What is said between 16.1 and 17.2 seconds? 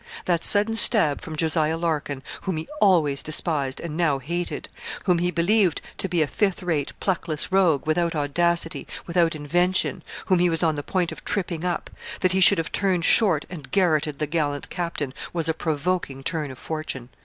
turn of fortune.